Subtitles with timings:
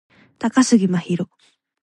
[0.39, 1.29] 高杉真宙